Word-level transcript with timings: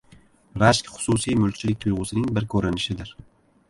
Rashk 0.63 0.89
xususiy 0.95 1.39
mulkchilik 1.43 1.81
tuyg‘usining 1.87 2.29
bir 2.39 2.53
ko‘rinishidir. 2.57 3.19